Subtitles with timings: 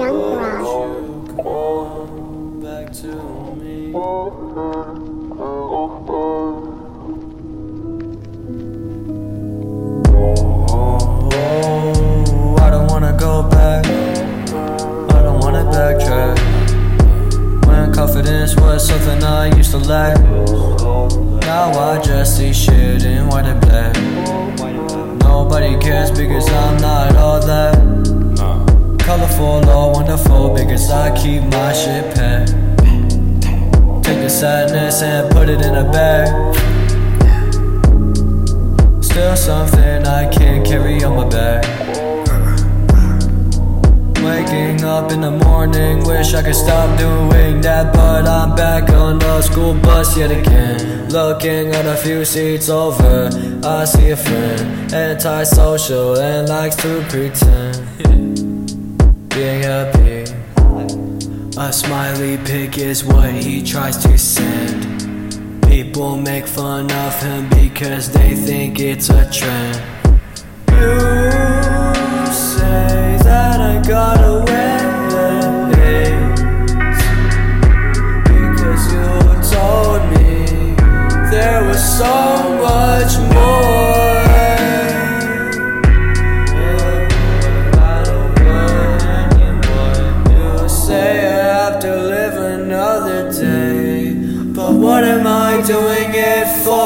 [0.00, 0.16] Young
[3.58, 3.92] me.
[3.94, 4.30] Oh,
[12.58, 13.84] I don't wanna go back.
[13.84, 16.38] I don't wanna backtrack.
[17.66, 20.18] When confidence was something I used to lack.
[21.42, 23.94] Now I just see shit in white and black.
[25.18, 27.09] Nobody cares because I'm not.
[29.40, 32.50] Colorful or wonderful because I keep my shit packed.
[34.04, 36.28] Take the sadness and put it in a bag.
[39.02, 41.64] Still something I can't carry on my back.
[44.22, 49.18] Waking up in the morning, wish I could stop doing that, but I'm back on
[49.18, 51.08] the school bus yet again.
[51.08, 53.30] Looking at a few seats over,
[53.64, 58.26] I see a friend, antisocial and likes to pretend.
[59.40, 59.64] Being
[61.56, 65.62] a smiley pic is what he tries to send.
[65.62, 69.80] People make fun of him because they think it's a trend.
[70.72, 71.09] You
[95.00, 96.76] what am I doing it for?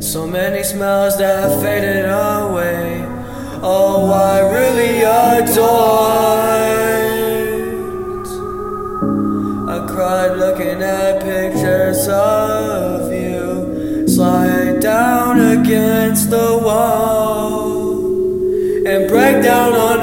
[0.00, 3.04] So many smiles that have faded away.
[3.62, 5.54] Oh, I really adored.
[9.68, 14.08] I cried looking at pictures of you.
[14.08, 17.84] Slide down against the wall
[18.86, 19.93] and break down on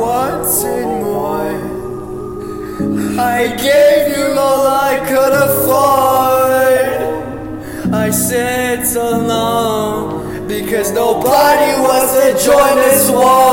[0.00, 1.52] You wanted more.
[3.20, 6.88] I gave you all I could afford.
[7.92, 13.49] I said so long because nobody was to join this war.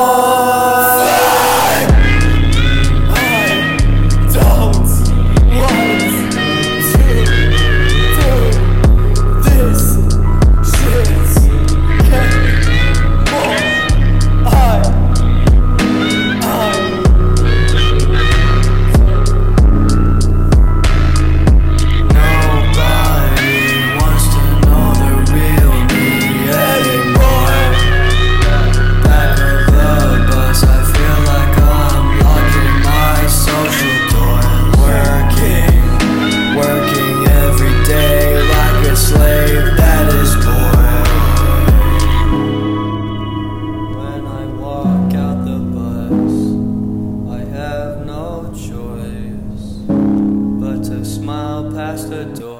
[51.64, 52.57] past the door.